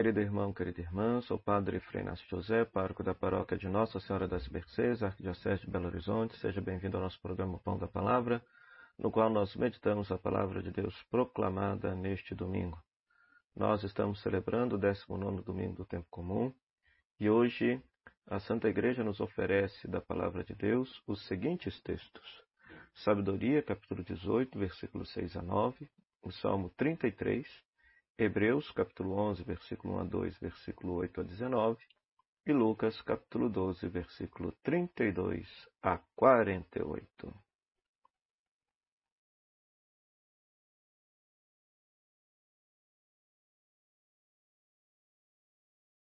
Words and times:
Querido 0.00 0.18
irmão, 0.18 0.50
querida 0.50 0.80
irmã, 0.80 1.20
sou 1.20 1.36
o 1.36 1.42
Padre 1.42 1.78
Frei 1.78 2.00
Inácio 2.00 2.26
José, 2.26 2.64
pároco 2.64 3.02
da 3.02 3.14
paróquia 3.14 3.58
de 3.58 3.68
Nossa 3.68 4.00
Senhora 4.00 4.26
das 4.26 4.48
Mercês, 4.48 5.02
Arquidiocese 5.02 5.60
de 5.60 5.70
Belo 5.70 5.88
Horizonte. 5.88 6.38
Seja 6.38 6.58
bem-vindo 6.58 6.96
ao 6.96 7.02
nosso 7.02 7.20
programa 7.20 7.58
Pão 7.58 7.76
da 7.76 7.86
Palavra, 7.86 8.42
no 8.98 9.10
qual 9.10 9.28
nós 9.28 9.54
meditamos 9.54 10.10
a 10.10 10.16
palavra 10.16 10.62
de 10.62 10.70
Deus 10.70 10.94
proclamada 11.10 11.94
neste 11.94 12.34
domingo. 12.34 12.82
Nós 13.54 13.84
estamos 13.84 14.22
celebrando 14.22 14.76
o 14.76 14.78
19 14.78 15.42
domingo 15.42 15.74
do 15.74 15.84
tempo 15.84 16.06
comum 16.08 16.50
e 17.20 17.28
hoje 17.28 17.78
a 18.26 18.40
Santa 18.40 18.70
Igreja 18.70 19.04
nos 19.04 19.20
oferece 19.20 19.86
da 19.86 20.00
palavra 20.00 20.42
de 20.42 20.54
Deus 20.54 21.02
os 21.06 21.26
seguintes 21.26 21.78
textos: 21.82 22.42
Sabedoria, 23.04 23.62
capítulo 23.62 24.02
18, 24.02 24.58
versículos 24.58 25.12
6 25.12 25.36
a 25.36 25.42
9, 25.42 25.86
o 26.22 26.32
Salmo 26.32 26.70
33, 26.70 27.46
Hebreus, 28.22 28.70
capítulo 28.72 29.14
11, 29.14 29.42
versículo 29.44 29.94
1 29.94 29.98
a 30.00 30.04
2, 30.04 30.38
versículo 30.40 30.92
8 30.96 31.22
a 31.22 31.24
19, 31.24 31.82
e 32.44 32.52
Lucas, 32.52 33.00
capítulo 33.00 33.48
12, 33.48 33.88
versículo 33.88 34.52
32 34.62 35.48
a 35.82 35.96
48. 36.16 37.34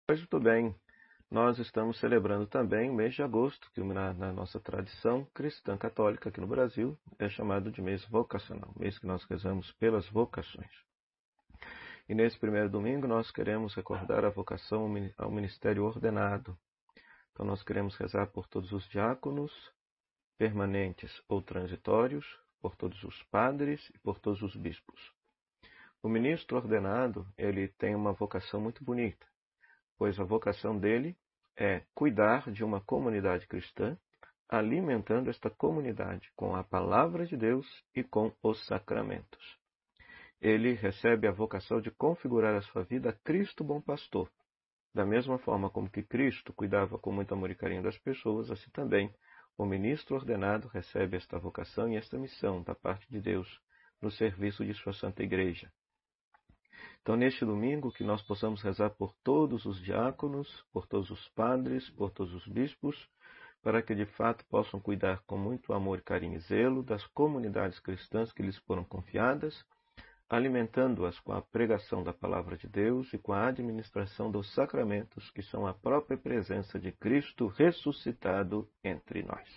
Pois 0.07 0.20
muito 0.20 0.40
bem, 0.40 0.73
nós 1.29 1.59
estamos 1.59 1.99
celebrando 1.99 2.48
também 2.48 2.90
o 2.90 2.93
mês 2.93 3.13
de 3.13 3.23
agosto, 3.23 3.70
que 3.73 3.84
na, 3.84 4.13
na, 4.13 4.32
nossa 4.32 4.57
tradição 4.57 5.26
cristã 5.34 5.77
católica 5.77 6.29
aqui 6.29 6.40
no 6.40 6.48
Brasil 6.48 6.98
é 7.20 7.27
chamado 7.27 7.70
de 7.70 7.82
mês 7.82 8.05
vocacional, 8.05 8.73
mês 8.79 8.98
que 8.98 9.05
nós 9.05 9.21
rezamos 9.26 9.73
pelas 9.73 10.07
vocações. 10.07 10.84
E 12.08 12.14
nesse 12.14 12.38
primeiro 12.38 12.70
domingo 12.70 13.08
nós 13.08 13.32
queremos 13.32 13.73
recordar 13.73 14.23
a 14.23 14.30
vocação 14.30 14.88
ao 15.18 15.32
ministério 15.32 15.84
ordenado. 15.84 16.55
Então 17.32 17.44
nós 17.44 17.63
queremos 17.63 17.96
rezar 17.96 18.27
por 18.27 18.48
todos 18.48 18.71
os 18.71 18.88
diáconos, 18.90 19.52
permanentes 20.38 21.20
ou 21.27 21.41
transitórios, 21.41 22.24
por 22.62 22.76
todos 22.76 23.04
os 23.04 23.24
padres 23.24 23.90
e 23.90 23.98
por 23.98 24.20
todos 24.20 24.44
os 24.44 24.55
bispos. 24.55 25.12
O 26.04 26.07
ministro 26.07 26.57
ordenado, 26.57 27.27
ele 27.35 27.70
tem 27.70 27.96
uma 27.96 28.13
vocação 28.13 28.62
muito 28.62 28.84
bonita, 28.84 29.26
pois 29.98 30.20
a 30.20 30.24
vocação 30.24 30.77
dele 30.77 31.18
é 31.57 31.82
cuidar 31.96 32.51
de 32.51 32.63
uma 32.63 32.82
comunidade 32.82 33.48
cristã, 33.48 33.98
alimentando 34.48 35.32
esta 35.32 35.49
comunidade 35.49 36.32
com 36.35 36.55
a 36.55 36.63
palavra 36.63 37.26
de 37.26 37.35
Deus 37.35 37.66
e 37.96 38.04
com 38.04 38.32
os 38.44 38.63
sacramentos 38.68 39.65
ele 40.41 40.74
recebe 40.74 41.28
a 41.28 41.32
vocação 41.32 41.82
de 41.82 41.91
configurar 41.91 42.55
a 42.55 42.62
sua 42.62 42.84
vida 42.84 43.10
a 43.10 43.14
Cristo 43.14 43.64
bom 43.64 43.82
pastor. 43.82 44.30
Da 44.94 45.05
mesma 45.05 45.38
forma 45.40 45.70
como 45.70 45.90
que 45.90 46.04
Cristo 46.04 46.54
cuidava 46.54 46.98
com 46.98 47.12
muito 47.12 47.34
amor 47.34 47.52
e 47.52 47.55
carinho 47.55 47.84
das 47.84 47.98
pessoas, 47.98 48.50
assim 48.50 48.70
também 48.72 49.13
o 49.58 49.66
ministro 49.66 50.16
ordenado 50.16 50.68
recebe 50.68 51.18
esta 51.18 51.40
vocação 51.40 51.91
e 51.91 51.96
esta 51.96 52.18
missão 52.18 52.62
da 52.62 52.76
parte 52.76 53.10
de 53.10 53.22
Deus 53.22 53.48
no 54.02 54.12
serviço 54.12 54.66
de 54.66 54.74
sua 54.74 54.94
santa 54.94 55.24
igreja. 55.24 55.72
Então, 57.02 57.16
neste 57.16 57.46
domingo, 57.46 57.91
que 57.91 58.04
nós 58.04 58.22
possamos 58.24 58.62
rezar 58.62 58.90
por 58.90 59.13
todos 59.24 59.66
os 59.66 59.82
diáconos, 59.82 60.50
por 60.74 60.88
todos 60.88 61.10
os 61.10 61.28
padres, 61.30 61.90
por 61.91 62.12
todos 62.12 62.34
os 62.34 62.48
bispos, 62.48 62.98
para 63.62 63.82
que 63.82 63.96
de 63.96 64.06
fato 64.06 64.46
possam 64.46 64.80
cuidar 64.80 65.22
com 65.25 65.38
muito 65.38 65.72
amor, 65.74 66.02
carinho 66.02 66.36
e 66.36 66.40
zelo 66.40 66.84
das 66.84 67.06
comunidades 67.08 67.80
cristãs 67.80 68.31
que 68.34 68.44
lhes 68.44 68.58
foram 68.59 68.84
confiadas 68.84 69.56
alimentando-as 70.29 71.19
com 71.19 71.31
a 71.31 71.41
pregação 71.41 72.03
da 72.03 72.12
palavra 72.12 72.57
de 72.57 72.68
Deus 72.68 73.13
e 73.13 73.18
com 73.18 73.31
a 73.31 73.47
administração 73.47 74.31
dos 74.31 74.51
sacramentos, 74.53 75.29
que 75.31 75.41
são 75.44 75.67
a 75.67 75.73
própria 75.73 76.17
presença 76.17 76.79
de 76.79 76.91
Cristo 76.91 77.47
ressuscitado 77.47 78.67
entre 78.84 79.23
nós. 79.23 79.47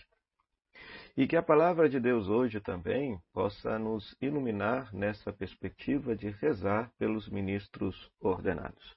E 1.16 1.26
que 1.26 1.36
a 1.36 1.42
palavra 1.42 1.88
de 1.88 1.98
Deus 1.98 2.28
hoje 2.28 2.60
também 2.60 3.18
possa 3.32 3.78
nos 3.78 4.16
iluminar 4.20 4.94
nessa 4.94 5.32
perspectiva 5.32 6.14
de 6.14 6.30
rezar 6.30 6.92
pelos 6.98 7.28
ministros 7.28 8.10
ordenados. 8.20 8.96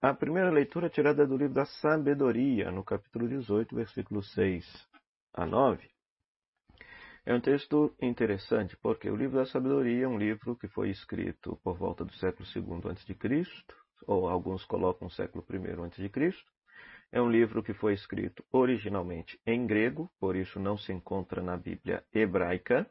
A 0.00 0.14
primeira 0.14 0.50
leitura 0.50 0.86
é 0.86 0.90
tirada 0.90 1.26
do 1.26 1.36
livro 1.36 1.52
da 1.52 1.66
Sabedoria, 1.66 2.70
no 2.70 2.82
capítulo 2.82 3.28
18, 3.28 3.74
versículos 3.74 4.32
6 4.32 4.88
a 5.34 5.44
9. 5.44 5.90
É 7.24 7.34
um 7.34 7.40
texto 7.40 7.94
interessante 8.00 8.76
porque 8.78 9.10
o 9.10 9.16
livro 9.16 9.36
da 9.36 9.44
sabedoria 9.44 10.04
é 10.04 10.08
um 10.08 10.16
livro 10.16 10.56
que 10.56 10.68
foi 10.68 10.88
escrito 10.88 11.60
por 11.62 11.76
volta 11.76 12.04
do 12.04 12.12
século 12.14 12.48
II 12.54 12.90
a.C., 12.90 13.44
ou 14.06 14.26
alguns 14.26 14.64
colocam 14.64 15.10
século 15.10 15.44
I 15.50 15.56
a.C. 15.56 16.34
É 17.12 17.20
um 17.20 17.30
livro 17.30 17.62
que 17.62 17.74
foi 17.74 17.92
escrito 17.92 18.42
originalmente 18.50 19.38
em 19.44 19.66
grego, 19.66 20.10
por 20.18 20.34
isso 20.34 20.58
não 20.58 20.78
se 20.78 20.92
encontra 20.92 21.42
na 21.42 21.56
Bíblia 21.56 22.02
hebraica. 22.14 22.88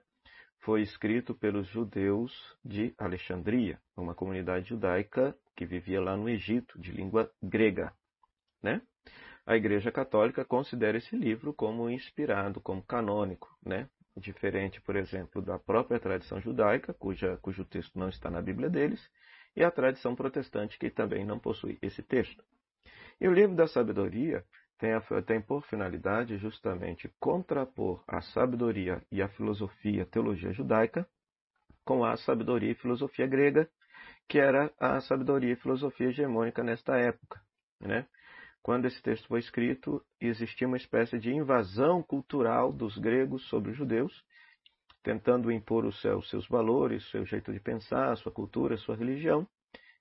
Foi 0.59 0.81
escrito 0.81 1.34
pelos 1.34 1.68
judeus 1.68 2.31
de 2.63 2.94
Alexandria, 2.97 3.79
uma 3.97 4.13
comunidade 4.13 4.69
judaica 4.69 5.35
que 5.56 5.66
vivia 5.66 6.01
lá 6.01 6.16
no 6.16 6.29
Egito, 6.29 6.79
de 6.79 6.91
língua 6.91 7.31
grega. 7.41 7.94
Né? 8.62 8.81
A 9.45 9.56
Igreja 9.56 9.91
Católica 9.91 10.45
considera 10.45 10.97
esse 10.97 11.16
livro 11.16 11.53
como 11.53 11.89
inspirado, 11.89 12.62
como 12.62 12.84
canônico, 12.84 13.50
né? 13.66 13.89
Diferente, 14.19 14.81
por 14.81 14.96
exemplo, 14.96 15.41
da 15.41 15.57
própria 15.57 16.00
tradição 16.00 16.40
judaica, 16.40 16.94
cuja, 16.94 17.38
cujo 17.41 17.66
texto 17.66 17.97
não 17.97 18.09
está 18.09 18.30
na 18.30 18.41
Bíblia 18.41 18.69
deles, 18.69 19.09
e 19.56 19.63
a 19.63 19.72
tradição 19.72 20.16
protestante, 20.16 20.78
que 20.78 20.90
também 20.90 21.25
não 21.25 21.40
possui 21.40 21.78
esse 21.81 22.03
texto. 22.03 22.44
E 23.19 23.28
o 23.28 23.34
livro 23.34 23.56
da 23.56 23.68
sabedoria 23.68 24.46
tem, 24.78 24.94
a, 24.94 25.02
tem 25.25 25.41
por 25.41 25.63
finalidade 25.66 26.38
justamente 26.38 27.12
contrapor 27.19 28.03
a 28.07 28.22
sabedoria 28.22 29.02
e 29.12 29.22
a 29.22 29.28
filosofia, 29.28 30.03
a 30.03 30.06
teologia 30.06 30.53
judaica, 30.53 31.07
com 31.84 32.06
a 32.06 32.16
sabedoria 32.18 32.72
e 32.72 32.75
filosofia 32.75 33.28
grega, 33.28 33.69
que 34.28 34.40
era 34.40 34.72
a 34.80 35.01
sabedoria 35.01 35.53
e 35.53 35.56
filosofia 35.56 36.07
hegemônica 36.09 36.63
nesta 36.63 36.97
época. 36.97 37.41
Né? 37.81 38.06
Quando 38.61 38.85
esse 38.85 39.01
texto 39.01 39.27
foi 39.27 39.39
escrito, 39.39 40.03
existia 40.19 40.67
uma 40.67 40.77
espécie 40.77 41.17
de 41.17 41.33
invasão 41.33 42.03
cultural 42.03 42.71
dos 42.71 42.97
gregos 42.97 43.47
sobre 43.47 43.71
os 43.71 43.77
judeus, 43.77 44.23
tentando 45.01 45.51
impor 45.51 45.85
os 45.85 45.99
seus 46.01 46.47
valores, 46.47 47.09
seu 47.09 47.25
jeito 47.25 47.53
de 47.53 47.59
pensar, 47.59 48.15
sua 48.17 48.31
cultura, 48.31 48.77
sua 48.77 48.95
religião. 48.95 49.47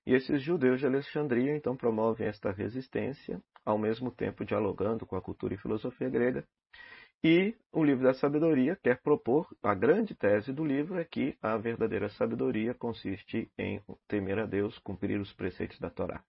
E 0.05 0.13
esses 0.13 0.41
judeus 0.41 0.79
de 0.79 0.85
Alexandria 0.85 1.55
então 1.55 1.75
promovem 1.75 2.27
esta 2.27 2.51
resistência, 2.51 3.41
ao 3.65 3.77
mesmo 3.77 4.11
tempo 4.11 4.43
dialogando 4.43 5.05
com 5.05 5.15
a 5.15 5.21
cultura 5.21 5.53
e 5.53 5.57
filosofia 5.57 6.09
grega. 6.09 6.45
E 7.23 7.53
o 7.73 7.83
livro 7.83 8.05
da 8.05 8.13
sabedoria 8.13 8.77
quer 8.81 9.01
propor, 9.01 9.45
a 9.61 9.73
grande 9.73 10.15
tese 10.15 10.53
do 10.53 10.63
livro 10.63 10.97
é 10.97 11.03
que 11.03 11.37
a 11.41 11.57
verdadeira 11.57 12.07
sabedoria 12.09 12.73
consiste 12.73 13.51
em 13.57 13.81
temer 14.07 14.39
a 14.39 14.45
Deus, 14.45 14.77
cumprir 14.79 15.19
os 15.19 15.33
preceitos 15.33 15.77
da 15.79 15.89
Torá. 15.89 16.23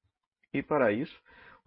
E 0.52 0.62
para 0.64 0.92
isso, 0.92 1.16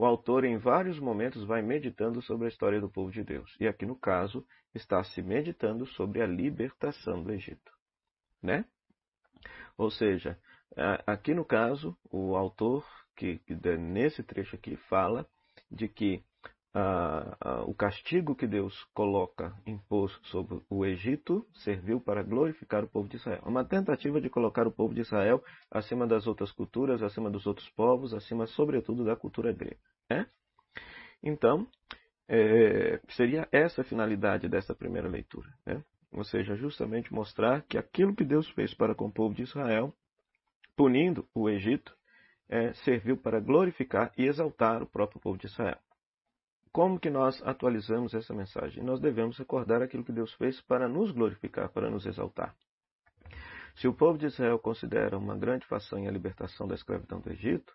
o 0.04 0.06
autor 0.06 0.44
em 0.44 0.58
vários 0.58 1.00
momentos 1.00 1.46
vai 1.46 1.62
meditando 1.62 2.22
sobre 2.22 2.48
a 2.48 2.50
história 2.50 2.82
do 2.82 2.90
povo 2.90 3.10
de 3.10 3.24
Deus. 3.24 3.56
E 3.58 3.66
aqui 3.66 3.86
no 3.86 3.96
caso, 3.96 4.46
está 4.76 5.02
se 5.02 5.22
meditando 5.22 5.86
sobre 5.86 6.22
a 6.22 6.28
libertação 6.28 7.24
do 7.24 7.32
Egito. 7.32 7.72
Né? 8.42 8.66
Ou 9.78 9.90
seja, 9.90 10.38
aqui 11.08 11.34
no 11.34 11.46
caso, 11.46 11.98
o 12.12 12.36
autor, 12.36 12.86
que, 13.16 13.40
que 13.40 13.56
nesse 13.78 14.22
trecho 14.24 14.58
aqui, 14.58 14.76
fala 14.76 15.26
de 15.72 15.88
que 15.88 16.22
o 17.66 17.74
castigo 17.74 18.36
que 18.36 18.46
Deus 18.46 18.84
coloca, 18.94 19.56
impôs 19.66 20.12
sobre 20.24 20.62
o 20.70 20.86
Egito, 20.86 21.48
serviu 21.64 22.02
para 22.02 22.24
glorificar 22.24 22.84
o 22.84 22.90
povo 22.90 23.08
de 23.08 23.16
Israel. 23.16 23.42
Uma 23.46 23.64
tentativa 23.64 24.20
de 24.20 24.30
colocar 24.30 24.68
o 24.68 24.72
povo 24.72 24.94
de 24.94 25.00
Israel 25.00 25.42
acima 25.72 26.06
das 26.06 26.28
outras 26.28 26.52
culturas, 26.52 27.02
acima 27.02 27.32
dos 27.32 27.48
outros 27.48 27.70
povos, 27.70 28.14
acima, 28.14 28.46
sobretudo, 28.48 29.06
da 29.06 29.16
cultura 29.16 29.54
grega. 29.54 29.93
Né? 30.14 30.28
Então, 31.22 31.68
é, 32.28 33.00
seria 33.10 33.48
essa 33.52 33.82
a 33.82 33.86
finalidade 33.86 34.48
dessa 34.48 34.76
primeira 34.76 35.08
leitura. 35.08 35.50
Né? 35.66 35.84
Ou 36.12 36.24
seja, 36.24 36.56
justamente 36.56 37.14
mostrar 37.14 37.64
que 37.64 37.78
aquilo 37.78 38.16
que 38.16 38.24
Deus 38.24 38.48
fez 38.52 38.74
para 38.74 38.94
com 38.94 39.08
o 39.08 39.12
povo 39.12 39.34
de 39.34 39.44
Israel, 39.44 39.94
punindo 40.76 41.28
o 41.34 41.50
Egito, 41.50 41.96
é, 42.48 42.74
serviu 42.86 43.18
para 43.18 43.40
glorificar 43.40 44.12
e 44.18 44.26
exaltar 44.26 44.84
o 44.84 44.88
próprio 44.88 45.20
povo 45.20 45.38
de 45.38 45.48
Israel. 45.48 45.80
Como 46.72 47.00
que 47.00 47.10
nós 47.10 47.42
atualizamos 47.44 48.14
essa 48.14 48.34
mensagem? 48.34 48.84
Nós 48.84 49.00
devemos 49.00 49.38
recordar 49.38 49.82
aquilo 49.82 50.04
que 50.04 50.12
Deus 50.12 50.34
fez 50.34 50.60
para 50.62 50.88
nos 50.88 51.12
glorificar, 51.12 51.70
para 51.70 51.90
nos 51.90 52.06
exaltar. 52.06 52.56
Se 53.76 53.88
o 53.88 53.94
povo 53.94 54.18
de 54.18 54.28
Israel 54.28 54.60
considera 54.60 55.18
uma 55.18 55.36
grande 55.36 55.66
façanha 55.66 56.10
a 56.10 56.12
libertação 56.12 56.68
da 56.68 56.76
escravidão 56.76 57.20
do 57.20 57.32
Egito, 57.32 57.74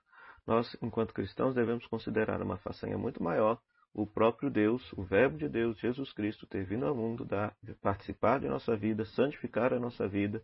nós, 0.49 0.75
enquanto 0.81 1.13
cristãos, 1.13 1.55
devemos 1.55 1.87
considerar 1.89 2.41
uma 2.41 2.57
façanha 2.57 2.97
muito 2.97 3.23
maior 3.23 3.61
o 3.93 4.07
próprio 4.07 4.49
Deus, 4.49 4.83
o 4.95 5.03
Verbo 5.03 5.37
de 5.37 5.47
Deus, 5.47 5.79
Jesus 5.79 6.11
Cristo, 6.15 6.47
ter 6.47 6.65
vindo 6.65 6.87
ao 6.87 6.95
mundo, 6.95 7.23
dar, 7.23 7.55
participar 7.83 8.41
de 8.41 8.49
nossa 8.49 8.75
vida, 8.75 9.05
santificar 9.05 9.75
a 9.75 9.79
nossa 9.79 10.09
vida 10.09 10.43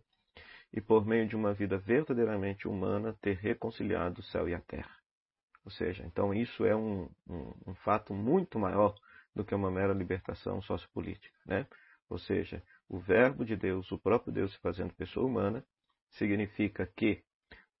e, 0.71 0.79
por 0.79 1.07
meio 1.07 1.27
de 1.27 1.35
uma 1.35 1.55
vida 1.55 1.79
verdadeiramente 1.79 2.67
humana, 2.67 3.17
ter 3.19 3.37
reconciliado 3.37 4.21
o 4.21 4.23
céu 4.25 4.47
e 4.47 4.53
a 4.53 4.61
terra. 4.61 4.95
Ou 5.63 5.71
seja, 5.71 6.05
então 6.05 6.31
isso 6.31 6.63
é 6.63 6.75
um, 6.75 7.09
um, 7.27 7.53
um 7.65 7.73
fato 7.73 8.13
muito 8.13 8.59
maior 8.59 8.93
do 9.33 9.43
que 9.43 9.55
uma 9.55 9.71
mera 9.71 9.91
libertação 9.91 10.61
sociopolítica. 10.61 11.35
Né? 11.47 11.65
Ou 12.07 12.19
seja, 12.19 12.61
o 12.87 12.99
Verbo 12.99 13.43
de 13.43 13.55
Deus, 13.55 13.91
o 13.91 13.97
próprio 13.97 14.31
Deus 14.31 14.53
se 14.53 14.59
fazendo 14.59 14.93
pessoa 14.93 15.25
humana, 15.25 15.65
significa 16.11 16.85
que 16.95 17.23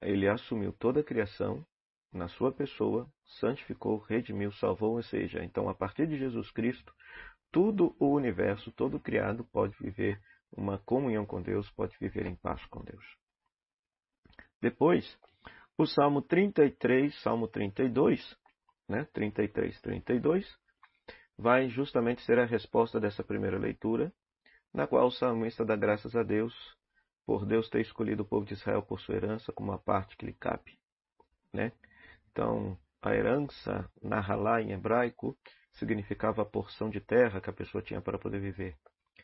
ele 0.01 0.27
assumiu 0.27 0.73
toda 0.73 1.01
a 1.01 1.03
criação 1.03 1.63
na 2.11 2.27
sua 2.29 2.51
pessoa, 2.51 3.09
santificou, 3.39 3.97
redimiu, 3.99 4.51
salvou, 4.53 4.95
ou 4.95 5.03
seja, 5.03 5.43
então 5.43 5.67
a 5.69 5.73
partir 5.73 6.07
de 6.07 6.17
Jesus 6.17 6.49
Cristo, 6.51 6.93
tudo 7.51 7.95
o 7.99 8.13
universo, 8.13 8.71
todo 8.71 8.99
criado 8.99 9.43
pode 9.45 9.75
viver 9.79 10.21
uma 10.51 10.77
comunhão 10.79 11.25
com 11.25 11.41
Deus, 11.41 11.69
pode 11.71 11.97
viver 11.99 12.25
em 12.25 12.35
paz 12.35 12.63
com 12.65 12.83
Deus. 12.83 13.03
Depois, 14.61 15.17
o 15.77 15.85
Salmo 15.85 16.21
33, 16.21 17.13
Salmo 17.21 17.47
32, 17.47 18.37
né, 18.87 19.07
33, 19.13 19.79
32, 19.81 20.57
vai 21.37 21.69
justamente 21.69 22.21
ser 22.21 22.39
a 22.39 22.45
resposta 22.45 22.99
dessa 22.99 23.23
primeira 23.23 23.57
leitura, 23.57 24.11
na 24.73 24.87
qual 24.87 25.07
o 25.07 25.11
salmista 25.11 25.65
dá 25.65 25.75
graças 25.75 26.15
a 26.15 26.23
Deus 26.23 26.53
por 27.25 27.45
Deus 27.45 27.69
ter 27.69 27.81
escolhido 27.81 28.23
o 28.23 28.25
povo 28.25 28.45
de 28.45 28.53
Israel 28.53 28.81
por 28.83 28.99
sua 28.99 29.15
herança 29.15 29.51
como 29.51 29.71
uma 29.71 29.79
parte 29.79 30.15
que 30.15 30.25
lhe 30.25 30.33
cabe. 30.33 30.77
Né? 31.51 31.71
Então, 32.35 32.77
a 33.01 33.15
herança, 33.15 33.89
Nahalá 34.03 34.61
em 34.61 34.73
hebraico, 34.73 35.37
significava 35.71 36.41
a 36.41 36.45
porção 36.45 36.89
de 36.89 36.99
terra 36.99 37.39
que 37.39 37.49
a 37.49 37.53
pessoa 37.53 37.81
tinha 37.81 38.01
para 38.01 38.19
poder 38.19 38.41
viver. 38.41 38.75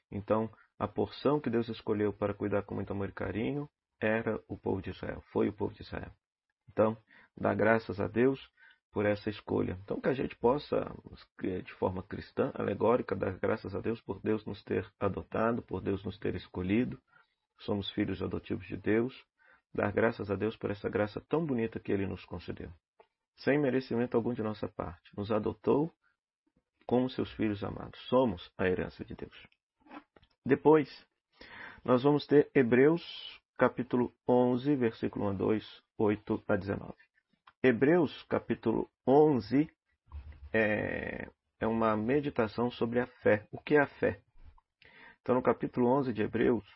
Então, 0.10 0.50
a 0.80 0.88
porção 0.88 1.38
que 1.38 1.50
Deus 1.50 1.68
escolheu 1.68 2.14
para 2.14 2.34
cuidar 2.34 2.62
com 2.62 2.74
muito 2.74 2.94
amor 2.94 3.10
e 3.10 3.12
carinho 3.12 3.70
era 4.00 4.42
o 4.48 4.58
povo 4.58 4.82
de 4.82 4.92
Israel, 4.92 5.22
foi 5.34 5.50
o 5.50 5.54
povo 5.54 5.74
de 5.74 5.82
Israel. 5.82 6.10
Então, 6.70 6.98
dá 7.36 7.54
graças 7.54 8.00
a 8.00 8.08
Deus 8.08 8.40
por 8.94 9.06
essa 9.06 9.30
escolha. 9.30 9.78
Então, 9.84 10.00
que 10.00 10.08
a 10.08 10.14
gente 10.14 10.38
possa, 10.38 10.90
de 11.42 11.74
forma 11.74 12.04
cristã, 12.04 12.50
alegórica, 12.56 13.14
dar 13.14 13.38
graças 13.40 13.76
a 13.76 13.82
Deus 13.82 14.00
por 14.00 14.22
Deus 14.22 14.46
nos 14.46 14.64
ter 14.64 14.90
adotado, 14.98 15.62
por 15.62 15.82
Deus 15.82 16.02
nos 16.06 16.18
ter 16.18 16.34
escolhido. 16.36 16.98
Somos 17.60 17.92
filhos 17.92 18.22
adotivos 18.22 18.66
de 18.68 18.78
Deus. 18.78 19.14
Dar 19.74 19.92
graças 19.92 20.32
a 20.32 20.36
Deus 20.36 20.56
por 20.56 20.72
essa 20.72 20.90
graça 20.90 21.20
tão 21.28 21.46
bonita 21.46 21.78
que 21.78 21.92
Ele 21.92 22.08
nos 22.08 22.24
concedeu. 22.24 22.72
Sem 23.44 23.58
merecimento 23.60 24.16
algum 24.16 24.34
de 24.34 24.44
nossa 24.44 24.68
parte. 24.68 25.16
Nos 25.18 25.32
adotou 25.32 25.92
como 26.86 27.10
seus 27.10 27.32
filhos 27.34 27.64
amados. 27.64 28.00
Somos 28.08 28.52
a 28.58 28.68
herança 28.68 29.04
de 29.04 29.16
Deus. 29.16 29.36
Depois, 30.46 30.90
nós 31.84 32.04
vamos 32.04 32.28
ter 32.28 32.52
Hebreus 32.54 33.02
capítulo 33.58 34.14
11, 34.28 34.76
versículo 34.76 35.26
1 35.26 35.30
a 35.30 35.34
2, 35.34 35.84
8 35.98 36.44
a 36.48 36.56
19. 36.56 36.94
Hebreus 37.64 38.24
capítulo 38.24 38.90
11 39.08 39.70
é, 40.54 41.28
é 41.60 41.68
uma 41.68 41.98
meditação 41.98 42.70
sobre 42.70 43.00
a 43.00 43.08
fé. 43.08 43.48
O 43.52 43.60
que 43.60 43.76
é 43.76 43.82
a 43.82 43.88
fé? 43.88 44.22
Então, 45.22 45.34
no 45.34 45.42
capítulo 45.42 45.88
11 45.88 46.14
de 46.14 46.22
Hebreus, 46.22 46.68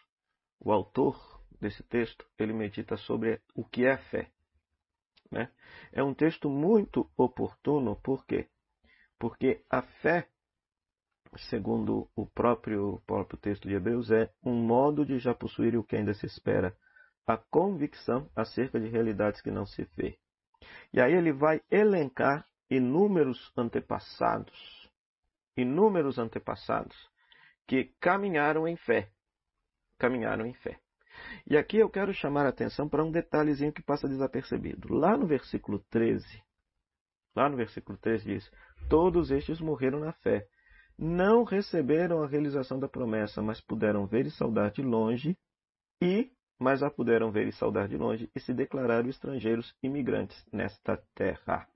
o 0.60 0.72
autor 0.72 1.44
desse 1.60 1.84
texto, 1.84 2.26
ele 2.40 2.54
medita 2.54 2.98
sobre 2.98 3.40
o 3.54 3.64
que 3.64 3.86
é 3.86 3.94
a 3.94 3.98
fé. 3.98 4.32
Né? 5.36 5.52
É 5.92 6.02
um 6.02 6.14
texto 6.14 6.50
muito 6.50 7.12
oportuno, 7.18 7.98
por 7.98 8.26
quê? 8.26 8.48
Porque 9.20 9.62
a 9.70 9.82
fé, 9.82 10.30
segundo 11.50 12.10
o 12.16 12.26
próprio, 12.26 13.02
próprio 13.06 13.38
texto 13.38 13.68
de 13.68 13.76
Hebreus, 13.76 14.10
é 14.12 14.32
um 14.42 14.54
modo 14.54 15.06
de 15.06 15.20
já 15.20 15.36
possuir 15.36 15.76
o 15.76 15.84
que 15.84 15.98
ainda 15.98 16.14
se 16.14 16.26
espera, 16.26 16.74
a 17.28 17.36
convicção 17.36 18.30
acerca 18.34 18.80
de 18.80 18.88
realidades 18.88 19.42
que 19.42 19.52
não 19.52 19.66
se 19.66 19.84
vê. 19.98 20.18
E 20.94 21.02
aí 21.02 21.14
ele 21.14 21.34
vai 21.34 21.62
elencar 21.70 22.48
inúmeros 22.70 23.52
antepassados, 23.58 24.90
inúmeros 25.58 26.18
antepassados 26.18 26.96
que 27.68 27.94
caminharam 28.00 28.66
em 28.68 28.78
fé. 28.78 29.12
Caminharam 29.98 30.46
em 30.46 30.54
fé. 30.54 30.80
E 31.48 31.58
aqui 31.58 31.78
eu 31.78 31.90
quero 31.90 32.14
chamar 32.14 32.46
a 32.46 32.50
atenção 32.50 32.90
para 32.90 33.04
um 33.04 33.12
detalhezinho 33.12 33.74
que 33.74 33.82
passa 33.82 34.08
desapercebido. 34.08 34.94
Lá 34.94 35.18
no 35.18 35.28
versículo 35.28 35.80
13, 35.90 36.44
lá 37.36 37.50
no 37.50 37.58
versículo 37.58 37.98
13 37.98 38.26
diz: 38.26 38.52
Todos 38.90 39.32
estes 39.32 39.60
morreram 39.60 40.00
na 40.00 40.14
fé. 40.14 40.48
Não 40.98 41.44
receberam 41.44 42.24
a 42.24 42.28
realização 42.28 42.80
da 42.80 42.88
promessa, 42.88 43.42
mas 43.42 43.60
puderam 43.60 44.06
ver 44.08 44.26
e 44.26 44.32
saudar 44.32 44.72
de 44.72 44.82
longe 44.82 45.38
e 46.02 46.32
mas 46.58 46.82
a 46.82 46.90
puderam 46.90 47.32
ver 47.32 47.48
e 47.48 47.52
saudar 47.52 47.88
de 47.88 47.98
longe 47.98 48.30
e 48.34 48.40
se 48.40 48.54
declararam 48.54 49.10
estrangeiros 49.10 49.76
imigrantes 49.84 50.46
nesta 50.52 50.98
terra. 51.14 51.68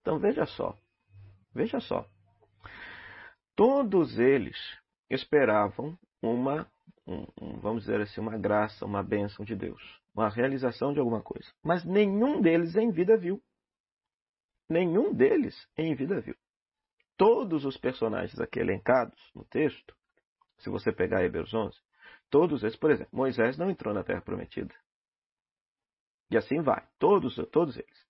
Então 0.00 0.18
veja 0.18 0.46
só, 0.46 0.76
veja 1.54 1.80
só. 1.80 2.08
Todos 3.54 4.18
eles 4.18 4.56
esperavam 5.08 5.98
uma, 6.20 6.70
um, 7.06 7.26
um, 7.40 7.60
vamos 7.60 7.84
dizer 7.84 8.00
assim, 8.00 8.20
uma 8.20 8.36
graça, 8.38 8.84
uma 8.84 9.02
bênção 9.02 9.44
de 9.44 9.54
Deus, 9.54 9.82
uma 10.14 10.28
realização 10.28 10.92
de 10.92 10.98
alguma 10.98 11.22
coisa. 11.22 11.50
Mas 11.62 11.84
nenhum 11.84 12.40
deles 12.40 12.76
em 12.76 12.90
vida 12.90 13.16
viu. 13.16 13.42
Nenhum 14.68 15.14
deles 15.14 15.54
em 15.76 15.94
vida 15.94 16.20
viu. 16.20 16.36
Todos 17.16 17.64
os 17.64 17.76
personagens 17.76 18.38
aqui 18.40 18.58
elencados 18.58 19.18
no 19.34 19.44
texto, 19.44 19.94
se 20.58 20.68
você 20.68 20.92
pegar 20.92 21.24
Hebreus 21.24 21.54
11, 21.54 21.78
Todos 22.30 22.62
eles, 22.62 22.76
por 22.76 22.90
exemplo, 22.90 23.16
Moisés 23.16 23.56
não 23.56 23.70
entrou 23.70 23.94
na 23.94 24.02
terra 24.02 24.20
prometida. 24.20 24.74
E 26.30 26.36
assim 26.36 26.60
vai, 26.60 26.84
todos, 26.98 27.36
todos 27.52 27.76
eles. 27.76 28.06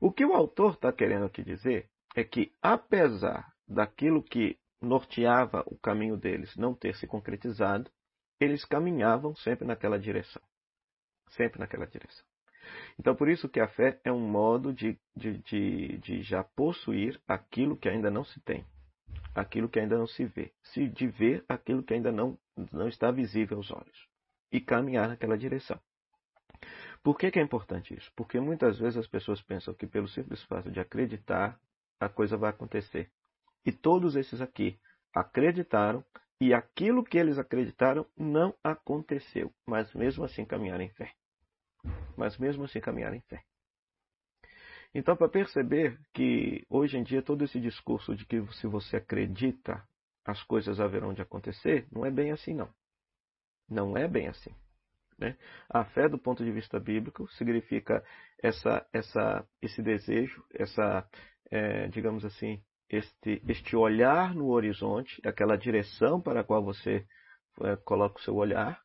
O 0.00 0.12
que 0.12 0.24
o 0.24 0.32
autor 0.32 0.74
está 0.74 0.92
querendo 0.92 1.26
aqui 1.26 1.42
dizer 1.42 1.90
é 2.14 2.22
que, 2.22 2.52
apesar 2.62 3.52
daquilo 3.66 4.22
que 4.22 4.56
norteava 4.80 5.64
o 5.66 5.76
caminho 5.76 6.16
deles 6.16 6.56
não 6.56 6.72
ter 6.72 6.94
se 6.94 7.06
concretizado, 7.06 7.90
eles 8.40 8.64
caminhavam 8.64 9.34
sempre 9.36 9.66
naquela 9.66 9.98
direção. 9.98 10.42
Sempre 11.30 11.58
naquela 11.58 11.86
direção. 11.86 12.24
Então, 12.98 13.14
por 13.14 13.28
isso 13.28 13.48
que 13.48 13.60
a 13.60 13.68
fé 13.68 14.00
é 14.04 14.12
um 14.12 14.28
modo 14.28 14.72
de, 14.72 14.98
de, 15.16 15.38
de, 15.38 15.98
de 15.98 16.22
já 16.22 16.44
possuir 16.44 17.20
aquilo 17.26 17.76
que 17.76 17.88
ainda 17.88 18.10
não 18.10 18.24
se 18.24 18.40
tem 18.40 18.64
aquilo 19.34 19.68
que 19.68 19.78
ainda 19.78 19.96
não 19.96 20.06
se 20.06 20.24
vê, 20.24 20.52
se 20.62 20.88
de 20.88 21.06
ver 21.06 21.44
aquilo 21.48 21.82
que 21.82 21.94
ainda 21.94 22.10
não, 22.10 22.38
não 22.72 22.88
está 22.88 23.10
visível 23.10 23.58
aos 23.58 23.70
olhos 23.70 24.08
e 24.50 24.60
caminhar 24.60 25.08
naquela 25.08 25.36
direção. 25.36 25.78
Por 27.02 27.16
que, 27.16 27.30
que 27.30 27.38
é 27.38 27.42
importante 27.42 27.94
isso? 27.94 28.10
Porque 28.16 28.40
muitas 28.40 28.78
vezes 28.78 28.98
as 28.98 29.06
pessoas 29.06 29.40
pensam 29.42 29.72
que 29.74 29.86
pelo 29.86 30.08
simples 30.08 30.42
fato 30.44 30.70
de 30.70 30.80
acreditar, 30.80 31.58
a 32.00 32.08
coisa 32.08 32.36
vai 32.36 32.50
acontecer. 32.50 33.10
E 33.64 33.72
todos 33.72 34.16
esses 34.16 34.40
aqui 34.40 34.78
acreditaram 35.14 36.04
e 36.40 36.54
aquilo 36.54 37.04
que 37.04 37.18
eles 37.18 37.38
acreditaram 37.38 38.06
não 38.16 38.54
aconteceu, 38.62 39.52
mas 39.66 39.92
mesmo 39.94 40.24
assim 40.24 40.44
caminharam 40.44 40.84
em 40.84 40.90
fé. 40.90 41.12
Mas 42.16 42.38
mesmo 42.38 42.64
assim 42.64 42.80
caminharam 42.80 43.16
em 43.16 43.20
fé. 43.22 43.42
Então, 44.94 45.16
para 45.16 45.28
perceber 45.28 45.98
que 46.14 46.64
hoje 46.68 46.96
em 46.96 47.02
dia 47.02 47.22
todo 47.22 47.44
esse 47.44 47.60
discurso 47.60 48.14
de 48.14 48.24
que 48.24 48.40
se 48.54 48.66
você 48.66 48.96
acredita, 48.96 49.86
as 50.24 50.42
coisas 50.44 50.80
haverão 50.80 51.12
de 51.12 51.22
acontecer, 51.22 51.86
não 51.90 52.06
é 52.06 52.10
bem 52.10 52.30
assim, 52.30 52.54
não. 52.54 52.72
Não 53.68 53.96
é 53.96 54.08
bem 54.08 54.28
assim. 54.28 54.54
Né? 55.18 55.36
A 55.68 55.84
fé, 55.84 56.08
do 56.08 56.18
ponto 56.18 56.44
de 56.44 56.52
vista 56.52 56.78
bíblico, 56.78 57.28
significa 57.32 58.04
essa, 58.42 58.86
essa, 58.92 59.46
esse 59.60 59.82
desejo, 59.82 60.44
essa, 60.54 61.06
é, 61.50 61.88
digamos 61.88 62.24
assim, 62.24 62.62
este, 62.88 63.42
este 63.46 63.76
olhar 63.76 64.34
no 64.34 64.48
horizonte, 64.48 65.20
aquela 65.26 65.56
direção 65.56 66.20
para 66.20 66.40
a 66.40 66.44
qual 66.44 66.62
você 66.62 67.06
é, 67.62 67.76
coloca 67.76 68.18
o 68.18 68.22
seu 68.22 68.34
olhar, 68.34 68.80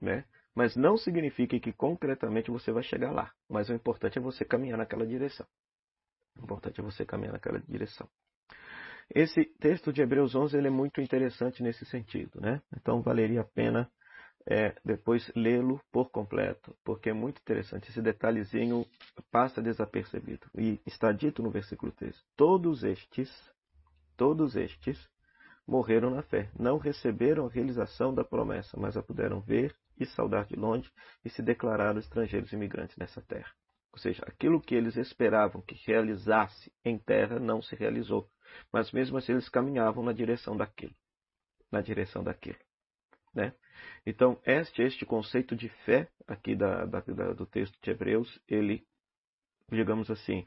né? 0.00 0.24
Mas 0.54 0.76
não 0.76 0.96
significa 0.96 1.58
que 1.58 1.72
concretamente 1.72 2.50
você 2.50 2.70
vai 2.70 2.82
chegar 2.82 3.10
lá. 3.10 3.32
Mas 3.48 3.70
o 3.70 3.74
importante 3.74 4.18
é 4.18 4.20
você 4.20 4.44
caminhar 4.44 4.76
naquela 4.76 5.06
direção. 5.06 5.46
O 6.36 6.44
importante 6.44 6.80
é 6.80 6.82
você 6.82 7.06
caminhar 7.06 7.32
naquela 7.32 7.58
direção. 7.60 8.08
Esse 9.14 9.44
texto 9.44 9.92
de 9.92 10.02
Hebreus 10.02 10.34
11 10.34 10.56
ele 10.56 10.68
é 10.68 10.70
muito 10.70 11.00
interessante 11.00 11.62
nesse 11.62 11.84
sentido, 11.86 12.40
né? 12.40 12.62
Então 12.76 13.02
valeria 13.02 13.40
a 13.40 13.44
pena 13.44 13.90
é, 14.46 14.74
depois 14.84 15.30
lê-lo 15.34 15.80
por 15.90 16.10
completo, 16.10 16.74
porque 16.84 17.10
é 17.10 17.12
muito 17.12 17.40
interessante. 17.40 17.90
Esse 17.90 18.02
detalhezinho 18.02 18.86
passa 19.30 19.62
desapercebido. 19.62 20.46
E 20.56 20.80
está 20.86 21.12
dito 21.12 21.42
no 21.42 21.50
versículo 21.50 21.92
3: 21.92 22.14
Todos 22.36 22.82
estes, 22.82 23.30
todos 24.16 24.56
estes 24.56 25.08
morreram 25.66 26.10
na 26.10 26.22
fé, 26.22 26.50
não 26.58 26.78
receberam 26.78 27.46
a 27.46 27.50
realização 27.50 28.12
da 28.12 28.24
promessa, 28.24 28.76
mas 28.78 28.96
a 28.96 29.02
puderam 29.02 29.40
ver 29.40 29.74
e 29.98 30.04
saudar 30.04 30.44
de 30.46 30.56
longe 30.56 30.90
e 31.24 31.30
se 31.30 31.42
declararam 31.42 32.00
estrangeiros 32.00 32.52
imigrantes 32.52 32.96
nessa 32.96 33.22
terra. 33.22 33.52
Ou 33.92 33.98
seja, 33.98 34.22
aquilo 34.26 34.60
que 34.60 34.74
eles 34.74 34.96
esperavam 34.96 35.60
que 35.60 35.74
realizasse 35.86 36.72
em 36.84 36.98
terra 36.98 37.38
não 37.38 37.60
se 37.60 37.76
realizou, 37.76 38.28
mas 38.72 38.90
mesmo 38.90 39.18
assim 39.18 39.32
eles 39.32 39.48
caminhavam 39.48 40.02
na 40.02 40.12
direção 40.12 40.56
daquilo, 40.56 40.94
na 41.70 41.80
direção 41.80 42.24
daquilo, 42.24 42.58
né? 43.34 43.54
Então 44.06 44.40
este 44.44 44.82
este 44.82 45.04
conceito 45.04 45.56
de 45.56 45.68
fé 45.84 46.08
aqui 46.26 46.54
da, 46.54 46.84
da, 46.84 47.00
da, 47.00 47.32
do 47.32 47.46
texto 47.46 47.78
de 47.82 47.90
Hebreus, 47.90 48.40
ele, 48.48 48.84
digamos 49.70 50.10
assim, 50.10 50.46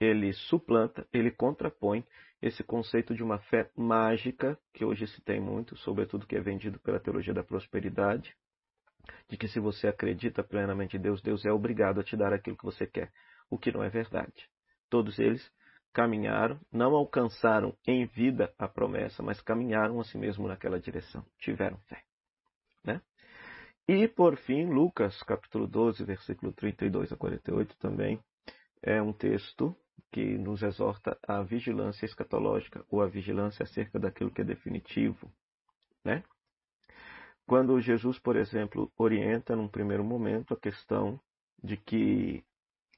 ele 0.00 0.32
suplanta, 0.32 1.06
ele 1.12 1.30
contrapõe 1.30 2.04
esse 2.40 2.62
conceito 2.62 3.14
de 3.14 3.22
uma 3.22 3.38
fé 3.38 3.70
mágica, 3.74 4.58
que 4.74 4.84
hoje 4.84 5.06
se 5.06 5.22
tem 5.22 5.40
muito, 5.40 5.76
sobretudo 5.78 6.26
que 6.26 6.36
é 6.36 6.40
vendido 6.40 6.78
pela 6.80 7.00
teologia 7.00 7.32
da 7.32 7.42
prosperidade, 7.42 8.34
de 9.28 9.36
que 9.36 9.48
se 9.48 9.58
você 9.58 9.88
acredita 9.88 10.42
plenamente 10.42 10.96
em 10.96 11.00
Deus, 11.00 11.22
Deus 11.22 11.44
é 11.44 11.52
obrigado 11.52 12.00
a 12.00 12.04
te 12.04 12.16
dar 12.16 12.32
aquilo 12.32 12.56
que 12.56 12.64
você 12.64 12.86
quer, 12.86 13.10
o 13.48 13.58
que 13.58 13.72
não 13.72 13.82
é 13.82 13.88
verdade. 13.88 14.48
Todos 14.90 15.18
eles 15.18 15.50
caminharam, 15.96 16.60
não 16.70 16.94
alcançaram 16.94 17.74
em 17.86 18.04
vida 18.04 18.52
a 18.58 18.68
promessa, 18.68 19.22
mas 19.22 19.40
caminharam 19.40 19.98
a 19.98 20.04
si 20.04 20.18
mesmo 20.18 20.46
naquela 20.46 20.78
direção, 20.78 21.24
tiveram 21.38 21.78
fé. 21.88 22.04
Né? 22.84 23.00
E 23.88 24.06
por 24.06 24.36
fim, 24.36 24.66
Lucas 24.66 25.22
capítulo 25.22 25.66
12, 25.66 26.04
versículo 26.04 26.52
32 26.52 27.10
a 27.12 27.16
48 27.16 27.78
também 27.78 28.20
é 28.82 29.00
um 29.00 29.10
texto 29.10 29.74
que 30.12 30.36
nos 30.36 30.62
exorta 30.62 31.18
à 31.26 31.42
vigilância 31.42 32.04
escatológica 32.04 32.84
ou 32.90 33.00
à 33.00 33.06
vigilância 33.06 33.62
acerca 33.62 33.98
daquilo 33.98 34.30
que 34.30 34.42
é 34.42 34.44
definitivo, 34.44 35.32
né? 36.04 36.22
Quando 37.46 37.80
Jesus, 37.80 38.18
por 38.18 38.36
exemplo, 38.36 38.92
orienta 38.98 39.56
num 39.56 39.66
primeiro 39.68 40.04
momento 40.04 40.52
a 40.52 40.60
questão 40.60 41.18
de 41.64 41.78
que 41.78 42.44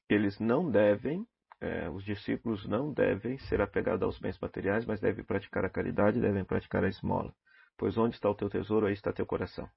eles 0.09 0.41
não 0.41 0.69
devem 0.69 1.25
é, 1.61 1.89
os 1.91 2.05
discípulos 2.05 2.67
não 2.67 2.93
devem 2.93 3.39
ser 3.39 3.61
apegados 3.61 4.03
aos 4.03 4.19
bens 4.19 4.39
materiais, 4.39 4.87
mas 4.87 5.01
devem 5.01 5.25
praticar 5.25 5.65
a 5.65 5.71
caridade, 5.71 6.21
devem 6.21 6.45
praticar 6.45 6.85
a 6.85 6.89
esmola. 6.89 7.35
Pois 7.77 7.97
onde 7.97 8.15
está 8.15 8.31
o 8.31 8.35
teu 8.35 8.49
tesouro, 8.49 8.87
aí 8.87 8.93
está 8.93 9.13
teu 9.13 9.27
coração. 9.27 9.69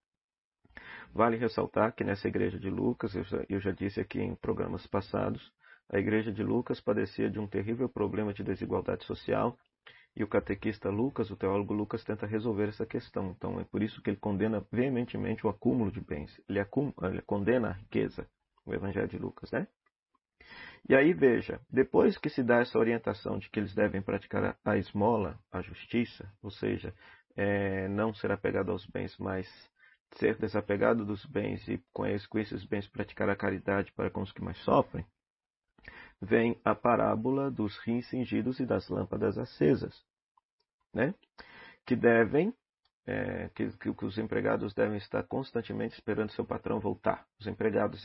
Vale 1.14 1.38
ressaltar 1.38 1.94
que 1.94 2.04
nessa 2.04 2.28
igreja 2.28 2.58
de 2.58 2.70
Lucas, 2.70 3.16
eu 3.16 3.24
já, 3.24 3.46
eu 3.50 3.60
já 3.60 3.72
disse 3.72 4.00
aqui 4.00 4.20
em 4.20 4.36
programas 4.36 4.88
passados, 4.88 5.52
a 5.90 6.00
igreja 6.00 6.32
de 6.32 6.42
Lucas 6.42 6.80
padecia 6.80 7.30
de 7.30 7.38
um 7.40 7.48
terrível 7.48 7.90
problema 7.90 8.34
de 8.34 8.44
desigualdade 8.44 9.04
social 9.06 9.58
e 10.16 10.24
o 10.24 10.28
catequista 10.28 10.90
Lucas, 10.90 11.30
o 11.32 11.36
teólogo 11.36 11.74
Lucas, 11.74 12.04
tenta 12.04 12.26
resolver 12.26 12.70
essa 12.70 12.86
questão. 12.86 13.32
Então 13.32 13.60
é 13.60 13.66
por 13.66 13.84
isso 13.84 14.02
que 14.02 14.10
ele 14.10 14.18
condena 14.18 14.66
veementemente 14.72 15.46
o 15.46 15.50
acúmulo 15.50 15.92
de 15.92 16.00
bens. 16.00 16.40
Ele, 16.48 16.60
acum, 16.60 16.94
ele 17.02 17.22
condena 17.22 17.70
a 17.70 17.74
riqueza, 17.74 18.28
o 18.66 18.74
Evangelho 18.74 19.08
de 19.08 19.18
Lucas, 19.18 19.52
né? 19.52 19.68
E 20.90 20.96
aí 20.96 21.14
veja, 21.14 21.60
depois 21.70 22.18
que 22.18 22.30
se 22.30 22.44
dá 22.44 22.60
essa 22.60 22.78
orientação 22.78 23.38
de 23.38 23.50
que 23.50 23.60
eles 23.60 23.74
devem 23.74 24.02
praticar 24.02 24.58
a 24.66 24.78
esmola, 24.78 25.40
a 25.52 25.62
justiça, 25.62 26.32
ou 26.42 26.50
seja, 26.50 26.94
é, 27.36 27.88
não 27.88 28.14
ser 28.14 28.32
apegado 28.32 28.72
aos 28.72 28.86
bens, 28.88 29.16
mas 29.18 29.48
ser 30.16 30.38
desapegado 30.38 31.06
dos 31.06 31.26
bens 31.26 31.66
e 31.68 31.82
com, 31.94 32.06
esses 32.06 32.66
bens 32.66 32.88
praticar 32.88 33.30
a 33.30 33.36
caridade 33.36 33.92
para 33.94 34.10
com 34.10 34.22
os 34.22 34.32
que 34.32 34.44
mais 34.44 34.58
sofrem, 34.60 35.06
vem 36.22 36.60
a 36.64 36.76
parábola 36.76 37.50
dos 37.50 37.78
rins 37.80 38.08
cingidos 38.10 38.60
e 38.60 38.66
das 38.66 38.90
lâmpadas 38.90 39.38
acesas, 39.38 40.04
né? 40.94 41.14
que 41.86 41.96
devem 41.96 42.54
é, 43.06 43.50
que, 43.50 43.70
que, 43.78 44.06
os 44.06 44.18
empregados 44.18 44.74
devem 44.74 44.98
estar 44.98 45.24
constantemente 45.24 45.96
esperando 45.96 46.32
seu 46.32 46.46
patrão 46.46 46.80
voltar. 46.80 47.26
Os 47.40 47.48
empregados 47.48 48.04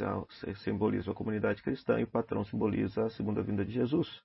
simbolizam 0.63 1.13
a 1.13 1.17
comunidade 1.17 1.63
cristã 1.63 2.01
e 2.01 2.05
o 2.05 2.11
patrão 2.11 2.45
simboliza 2.45 3.05
a 3.05 3.11
segunda 3.11 3.43
vinda 3.43 3.65
de 3.65 3.73
Jesus. 3.73 4.23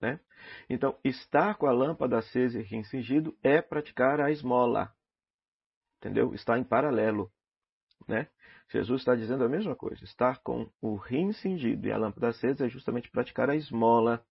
Né? 0.00 0.20
Então, 0.68 0.96
estar 1.04 1.56
com 1.56 1.66
a 1.66 1.72
lâmpada 1.72 2.18
acesa 2.18 2.60
e 2.60 2.62
reincingido 2.62 3.36
é 3.42 3.60
praticar 3.60 4.20
a 4.20 4.30
esmola. 4.30 4.92
Entendeu? 5.98 6.32
Está 6.34 6.58
em 6.58 6.64
paralelo. 6.64 7.30
Né? 8.06 8.28
Jesus 8.70 9.00
está 9.00 9.14
dizendo 9.14 9.44
a 9.44 9.48
mesma 9.48 9.74
coisa. 9.74 10.02
Estar 10.04 10.40
com 10.42 10.70
o 10.80 10.96
rim 10.96 11.32
cingido 11.32 11.86
e 11.86 11.92
a 11.92 11.96
lâmpada 11.96 12.28
acesa 12.28 12.66
é 12.66 12.68
justamente 12.68 13.10
praticar 13.10 13.50
a 13.50 13.56
esmola. 13.56 14.24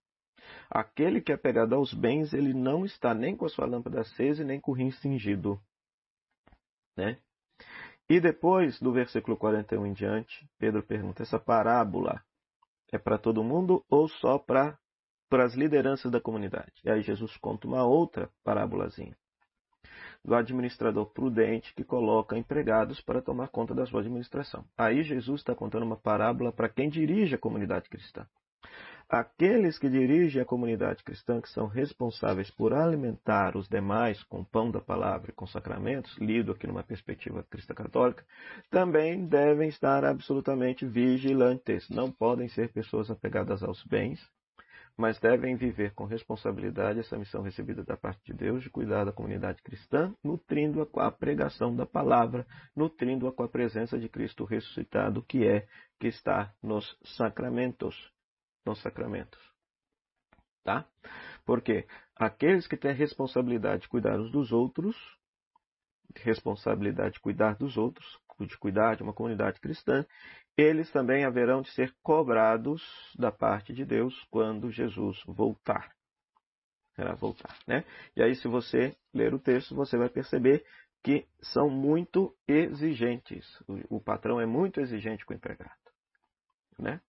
Aquele 0.70 1.22
que 1.22 1.32
é 1.32 1.38
pegado 1.38 1.76
aos 1.76 1.94
bens, 1.94 2.34
ele 2.34 2.54
não 2.54 2.86
está 2.86 3.14
nem 3.14 3.36
com 3.36 3.46
a 3.46 3.50
sua 3.50 3.66
lâmpada 3.66 4.02
acesa 4.02 4.44
e 4.44 4.46
nem 4.46 4.60
com 4.60 4.72
o 4.72 4.76
rim 4.76 4.92
cingido. 4.92 5.60
Né? 6.96 7.18
E 8.10 8.20
depois, 8.20 8.80
do 8.80 8.92
versículo 8.92 9.36
41 9.36 9.86
em 9.86 9.94
diante, 9.94 10.50
Pedro 10.58 10.82
pergunta: 10.84 11.24
essa 11.24 11.40
parábola 11.40 12.24
é 12.92 12.98
para 12.98 13.18
todo 13.18 13.44
mundo 13.44 13.84
ou 13.90 14.08
só 14.08 14.38
para 14.38 14.78
as 15.32 15.54
lideranças 15.54 16.12
da 16.12 16.22
comunidade? 16.22 16.74
E 16.84 16.90
aí 16.90 17.02
Jesus 17.02 17.36
conta 17.38 17.68
uma 17.68 17.84
outra 17.84 18.30
parábolazinha 18.44 19.16
do 20.24 20.36
administrador 20.36 21.06
prudente 21.06 21.74
que 21.74 21.86
coloca 21.86 22.38
empregados 22.38 23.00
para 23.00 23.22
tomar 23.22 23.48
conta 23.48 23.74
da 23.74 23.86
sua 23.86 24.02
administração. 24.02 24.66
Aí 24.78 25.02
Jesus 25.02 25.40
está 25.40 25.56
contando 25.56 25.84
uma 25.84 25.96
parábola 25.96 26.52
para 26.52 26.68
quem 26.68 26.90
dirige 26.90 27.36
a 27.36 27.40
comunidade 27.40 27.90
cristã. 27.90 28.28
Aqueles 29.10 29.80
que 29.80 29.90
dirigem 29.90 30.42
a 30.42 30.46
comunidade 30.46 31.02
cristã, 31.02 31.40
que 31.40 31.48
são 31.48 31.68
responsáveis 31.68 32.52
por 32.52 32.74
alimentar 32.74 33.56
os 33.56 33.66
demais 33.70 34.22
com 34.24 34.44
pão 34.44 34.70
da 34.70 34.82
palavra 34.82 35.32
e 35.32 35.34
com 35.34 35.48
sacramentos, 35.48 36.18
lido 36.18 36.52
aqui 36.52 36.68
numa 36.68 36.84
perspectiva 36.84 37.42
cristã 37.50 37.74
católica, 37.74 38.26
também 38.70 39.26
devem 39.26 39.70
estar 39.70 40.04
absolutamente 40.04 40.86
vigilantes. 40.86 41.88
Não 41.90 42.12
podem 42.12 42.50
ser 42.50 42.74
pessoas 42.74 43.10
apegadas 43.10 43.64
aos 43.64 43.82
bens, 43.86 44.20
mas 44.98 45.18
devem 45.22 45.56
viver 45.56 45.94
com 45.94 46.04
responsabilidade 46.04 47.00
essa 47.00 47.18
missão 47.18 47.42
recebida 47.42 47.86
da 47.86 47.96
parte 47.96 48.20
de 48.26 48.34
Deus 48.34 48.62
de 48.62 48.70
cuidar 48.70 49.06
da 49.06 49.14
comunidade 49.14 49.62
cristã, 49.64 50.14
nutrindo-a 50.22 50.86
com 50.86 51.00
a 51.00 51.10
pregação 51.10 51.74
da 51.74 51.86
palavra, 51.86 52.46
nutrindo-a 52.76 53.32
com 53.32 53.44
a 53.44 53.48
presença 53.48 53.98
de 53.98 54.10
Cristo 54.10 54.44
ressuscitado, 54.44 55.24
que 55.24 55.48
é 55.48 55.66
que 55.98 56.08
está 56.08 56.52
nos 56.62 56.98
sacramentos 57.16 57.96
nos 58.68 58.82
sacramentos. 58.82 59.40
Tá? 60.64 60.86
Porque 61.46 61.88
aqueles 62.16 62.68
que 62.68 62.78
têm 62.78 62.92
a 62.92 62.94
responsabilidade 62.94 63.84
de 63.84 63.88
cuidar 63.88 64.20
uns 64.20 64.32
dos 64.32 64.52
outros, 64.52 64.96
responsabilidade 66.16 67.16
de 67.16 67.20
cuidar 67.20 67.56
dos 67.56 67.78
outros, 67.78 68.20
de 68.40 68.58
cuidar 68.58 68.96
de 68.96 69.04
uma 69.04 69.14
comunidade 69.14 69.60
cristã, 69.60 70.06
eles 70.58 70.92
também 70.92 71.24
haverão 71.24 71.62
de 71.62 71.72
ser 71.72 71.96
cobrados 72.04 72.84
da 73.18 73.32
parte 73.32 73.74
de 73.74 73.86
Deus 73.86 74.14
quando 74.30 74.72
Jesus 74.72 75.22
voltar. 75.26 75.96
Será 76.96 77.14
voltar, 77.14 77.56
né? 77.68 77.86
E 78.16 78.24
aí, 78.24 78.36
se 78.36 78.48
você 78.48 78.96
ler 79.14 79.34
o 79.34 79.40
texto, 79.40 79.76
você 79.76 79.98
vai 79.98 80.10
perceber 80.10 80.66
que 81.04 81.28
são 81.42 81.70
muito 81.70 82.36
exigentes. 82.48 83.46
O 83.90 84.02
patrão 84.02 84.42
é 84.42 84.46
muito 84.46 84.82
exigente 84.82 85.26
com 85.26 85.34
o 85.34 85.38
empregado, 85.38 85.72
né? 86.78 87.00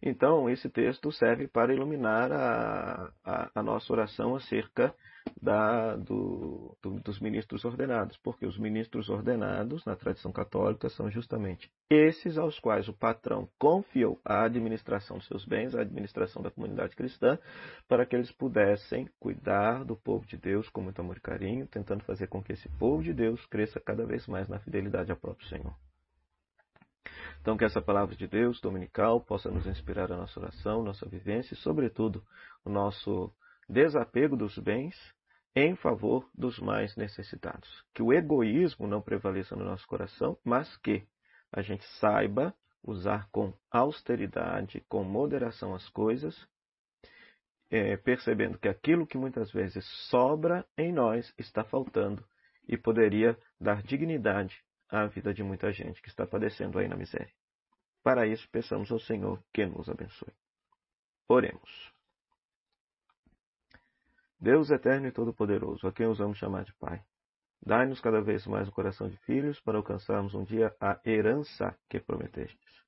Então, 0.00 0.48
esse 0.48 0.68
texto 0.68 1.10
serve 1.10 1.48
para 1.48 1.74
iluminar 1.74 2.30
a, 2.32 3.12
a, 3.24 3.50
a 3.54 3.62
nossa 3.62 3.92
oração 3.92 4.36
acerca 4.36 4.94
da, 5.42 5.96
do, 5.96 6.76
do, 6.82 7.00
dos 7.00 7.20
ministros 7.20 7.64
ordenados, 7.64 8.16
porque 8.18 8.46
os 8.46 8.58
ministros 8.58 9.08
ordenados, 9.08 9.84
na 9.84 9.96
tradição 9.96 10.32
católica, 10.32 10.88
são 10.88 11.10
justamente 11.10 11.70
esses 11.90 12.38
aos 12.38 12.58
quais 12.58 12.88
o 12.88 12.92
patrão 12.92 13.48
confiou 13.58 14.20
a 14.24 14.44
administração 14.44 15.18
dos 15.18 15.26
seus 15.26 15.44
bens, 15.44 15.74
a 15.74 15.80
administração 15.82 16.42
da 16.42 16.50
comunidade 16.50 16.94
cristã, 16.94 17.38
para 17.88 18.06
que 18.06 18.14
eles 18.14 18.30
pudessem 18.32 19.08
cuidar 19.18 19.84
do 19.84 19.96
povo 19.96 20.26
de 20.26 20.36
Deus 20.36 20.68
com 20.68 20.80
muito 20.80 21.00
amor 21.00 21.16
e 21.16 21.20
carinho, 21.20 21.66
tentando 21.66 22.04
fazer 22.04 22.26
com 22.28 22.42
que 22.42 22.52
esse 22.52 22.68
povo 22.78 23.02
de 23.02 23.12
Deus 23.12 23.44
cresça 23.46 23.80
cada 23.80 24.06
vez 24.06 24.26
mais 24.26 24.48
na 24.48 24.58
fidelidade 24.58 25.10
ao 25.10 25.16
próprio 25.16 25.48
Senhor. 25.48 25.74
Então, 27.48 27.56
que 27.56 27.64
essa 27.64 27.80
palavra 27.80 28.14
de 28.14 28.28
Deus 28.28 28.60
dominical 28.60 29.22
possa 29.22 29.50
nos 29.50 29.66
inspirar 29.66 30.12
a 30.12 30.16
nossa 30.18 30.38
oração, 30.38 30.82
nossa 30.82 31.08
vivência 31.08 31.54
e, 31.54 31.56
sobretudo, 31.56 32.22
o 32.62 32.68
nosso 32.68 33.32
desapego 33.66 34.36
dos 34.36 34.58
bens 34.58 34.94
em 35.56 35.74
favor 35.74 36.28
dos 36.34 36.58
mais 36.58 36.94
necessitados. 36.94 37.66
Que 37.94 38.02
o 38.02 38.12
egoísmo 38.12 38.86
não 38.86 39.00
prevaleça 39.00 39.56
no 39.56 39.64
nosso 39.64 39.86
coração, 39.86 40.36
mas 40.44 40.76
que 40.76 41.08
a 41.50 41.62
gente 41.62 41.86
saiba 41.98 42.54
usar 42.84 43.26
com 43.32 43.54
austeridade, 43.70 44.84
com 44.86 45.02
moderação 45.02 45.74
as 45.74 45.88
coisas, 45.88 46.46
é, 47.70 47.96
percebendo 47.96 48.58
que 48.58 48.68
aquilo 48.68 49.06
que 49.06 49.16
muitas 49.16 49.50
vezes 49.50 49.86
sobra 50.10 50.66
em 50.76 50.92
nós 50.92 51.32
está 51.38 51.64
faltando 51.64 52.22
e 52.68 52.76
poderia 52.76 53.38
dar 53.58 53.82
dignidade 53.82 54.62
a 54.90 55.06
vida 55.06 55.32
de 55.32 55.42
muita 55.42 55.72
gente 55.72 56.02
que 56.02 56.10
está 56.10 56.26
padecendo 56.26 56.78
aí 56.78 56.86
na 56.86 56.96
miséria. 56.96 57.37
Para 58.08 58.26
isso, 58.26 58.48
peçamos 58.50 58.90
ao 58.90 58.98
Senhor 58.98 59.38
que 59.52 59.66
nos 59.66 59.86
abençoe. 59.86 60.32
Oremos. 61.28 61.92
Deus 64.40 64.70
eterno 64.70 65.08
e 65.08 65.12
todo-poderoso, 65.12 65.86
a 65.86 65.92
quem 65.92 66.06
usamos 66.06 66.38
chamar 66.38 66.64
de 66.64 66.72
Pai, 66.76 67.04
dai-nos 67.60 68.00
cada 68.00 68.22
vez 68.22 68.46
mais 68.46 68.66
o 68.66 68.72
coração 68.72 69.10
de 69.10 69.18
filhos 69.26 69.60
para 69.60 69.76
alcançarmos 69.76 70.34
um 70.34 70.42
dia 70.42 70.74
a 70.80 70.98
herança 71.04 71.78
que 71.86 72.00
prometestes. 72.00 72.82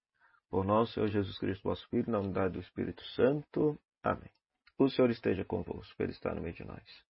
Por 0.49 0.65
nosso 0.65 0.95
Senhor 0.95 1.09
Jesus 1.09 1.39
Cristo, 1.39 1.65
vosso 1.65 1.87
Filho, 1.91 2.11
na 2.11 2.21
unidade 2.21 2.55
do 2.55 2.61
Espírito 2.61 3.05
Santo. 3.09 3.79
Amém. 4.03 4.31
O 4.79 4.89
Senhor 4.89 5.11
esteja 5.11 5.45
convosco, 5.45 6.03
Ele 6.03 6.13
está 6.13 6.35
no 6.35 6.41
meio 6.41 6.55
de 6.55 6.65
nós. 6.65 7.05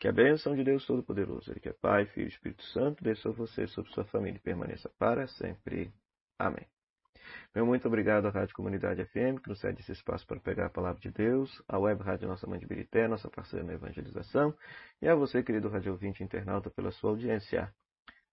Que 0.00 0.08
a 0.08 0.12
bênção 0.12 0.56
de 0.56 0.64
Deus 0.64 0.84
Todo-Poderoso, 0.84 1.52
Ele 1.52 1.60
que 1.60 1.68
é 1.68 1.72
Pai, 1.72 2.06
Filho 2.06 2.26
e 2.26 2.28
Espírito 2.28 2.64
Santo, 2.72 3.04
desça 3.04 3.22
sobre 3.22 3.38
você, 3.38 3.68
sobre 3.68 3.92
sua 3.92 4.04
família 4.06 4.38
e 4.38 4.42
permaneça 4.42 4.88
para 4.98 5.28
sempre. 5.28 5.94
Amém. 6.36 6.66
Meu 7.54 7.66
muito 7.66 7.86
obrigado 7.86 8.26
à 8.26 8.30
Rádio 8.30 8.54
Comunidade 8.54 9.04
FM, 9.04 9.40
que 9.42 9.48
nos 9.48 9.60
cede 9.60 9.80
esse 9.80 9.92
espaço 9.92 10.26
para 10.26 10.40
pegar 10.40 10.66
a 10.66 10.70
palavra 10.70 11.00
de 11.00 11.10
Deus, 11.10 11.62
à 11.68 11.78
Web 11.78 12.02
Rádio 12.02 12.28
Nossa 12.28 12.46
Mãe 12.46 12.58
de 12.58 12.66
Birité, 12.66 13.06
nossa 13.06 13.28
parceira 13.28 13.64
na 13.64 13.74
evangelização, 13.74 14.54
e 15.00 15.08
a 15.08 15.14
você, 15.14 15.42
querido 15.42 15.68
rádio 15.68 15.92
ouvinte 15.92 16.22
internauta, 16.22 16.70
pela 16.70 16.90
sua 16.90 17.10
audiência. 17.10 17.72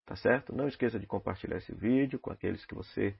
Tá 0.06 0.16
certo? 0.16 0.56
Não 0.56 0.68
esqueça 0.68 1.00
de 1.00 1.06
compartilhar 1.06 1.58
esse 1.58 1.74
vídeo 1.74 2.18
com 2.18 2.32
aqueles 2.32 2.66
que 2.66 2.74
você 2.74 3.16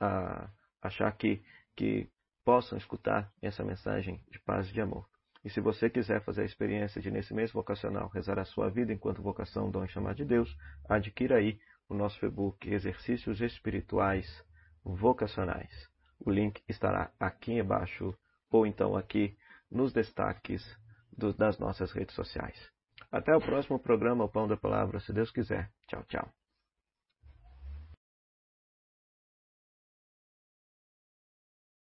ah, 0.00 0.48
achar 0.82 1.10
que, 1.12 1.42
que 1.76 2.08
possam 2.44 2.76
escutar 2.76 3.32
essa 3.40 3.62
mensagem 3.64 4.20
de 4.30 4.38
paz 4.40 4.68
e 4.68 4.72
de 4.72 4.80
amor. 4.80 5.08
E 5.44 5.50
se 5.50 5.60
você 5.60 5.90
quiser 5.90 6.22
fazer 6.22 6.42
a 6.42 6.46
experiência 6.46 7.00
de, 7.00 7.10
nesse 7.10 7.34
mês 7.34 7.52
vocacional, 7.52 8.08
rezar 8.08 8.38
a 8.38 8.44
sua 8.44 8.70
vida 8.70 8.92
enquanto 8.92 9.22
vocação, 9.22 9.70
dom 9.70 9.84
e 9.84 9.88
chamar 9.88 10.14
de 10.14 10.24
Deus, 10.24 10.56
adquira 10.88 11.36
aí 11.36 11.60
o 11.88 11.94
nosso 11.94 12.24
e-book 12.24 12.66
Exercícios 12.68 13.40
Espirituais 13.40 14.26
Vocacionais. 14.84 15.88
O 16.20 16.30
link 16.30 16.62
estará 16.68 17.10
aqui 17.18 17.52
embaixo 17.52 18.14
ou 18.50 18.66
então 18.66 18.96
aqui 18.96 19.36
nos 19.70 19.92
destaques 19.92 20.62
do, 21.16 21.32
das 21.32 21.58
nossas 21.58 21.92
redes 21.92 22.14
sociais. 22.14 22.70
Até 23.10 23.34
o 23.34 23.40
próximo 23.40 23.78
programa, 23.78 24.24
o 24.24 24.28
Pão 24.28 24.46
da 24.46 24.56
Palavra, 24.56 25.00
se 25.00 25.12
Deus 25.12 25.30
quiser. 25.30 25.70
Tchau, 25.88 26.04
tchau. 26.04 26.32